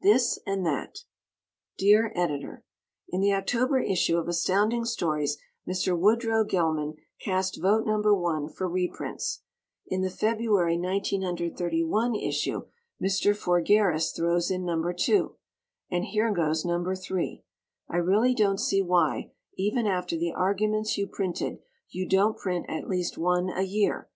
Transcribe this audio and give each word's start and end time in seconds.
This 0.00 0.38
and 0.46 0.64
That 0.64 1.00
Dear 1.76 2.10
Editor: 2.14 2.64
In 3.10 3.20
the 3.20 3.34
October 3.34 3.78
issue 3.82 4.16
of 4.16 4.26
Astounding 4.26 4.86
Stories 4.86 5.36
Mr. 5.68 5.94
Woodrow 5.94 6.42
Gelman 6.42 6.94
cast 7.20 7.60
vote 7.60 7.84
number 7.84 8.14
1 8.14 8.48
for 8.48 8.66
reprints. 8.66 9.42
In 9.86 10.00
the 10.00 10.08
February, 10.08 10.78
1931, 10.78 12.14
issue, 12.14 12.62
Mr. 12.98 13.36
Forgaris 13.36 14.12
throws 14.16 14.50
in 14.50 14.64
number 14.64 14.94
2 14.94 15.36
and 15.90 16.06
here 16.06 16.32
goes 16.32 16.64
number 16.64 16.94
3. 16.96 17.44
I 17.90 17.96
really 17.98 18.32
don't 18.34 18.56
see 18.56 18.80
why, 18.80 19.32
even 19.58 19.86
after 19.86 20.16
the 20.16 20.32
arguments 20.32 20.96
you 20.96 21.06
printed, 21.06 21.58
you 21.90 22.08
don't 22.08 22.38
print 22.38 22.64
at 22.70 22.88
least 22.88 23.18
one 23.18 23.50
a 23.50 23.64
year. 23.64 24.08